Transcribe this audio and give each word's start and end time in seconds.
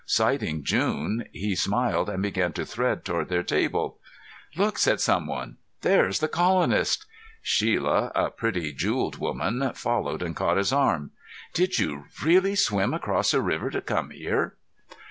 Sighting 0.07 0.63
June, 0.63 1.25
he 1.31 1.53
smiled 1.55 2.09
and 2.09 2.23
began 2.23 2.53
to 2.53 2.65
thread 2.65 3.05
toward 3.05 3.29
their 3.29 3.43
table. 3.43 3.99
"Look!" 4.55 4.79
said 4.79 4.99
someone. 4.99 5.57
"There's 5.81 6.21
the 6.21 6.27
colonist!" 6.27 7.05
Shelia, 7.43 8.11
a 8.15 8.31
pretty, 8.31 8.73
jeweled 8.73 9.17
woman, 9.19 9.73
followed 9.75 10.23
and 10.23 10.35
caught 10.35 10.57
his 10.57 10.73
arm. 10.73 11.11
"Did 11.53 11.77
you 11.77 12.05
really 12.23 12.55
swim 12.55 12.95
across 12.95 13.31
a 13.35 13.41
river 13.43 13.69
to 13.69 13.79
come 13.81 14.09
here?" 14.09 14.55